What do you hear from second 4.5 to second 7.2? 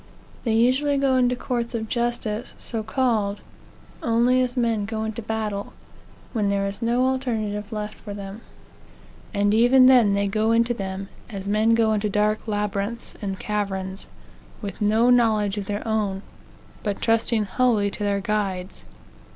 men go into battle when there is no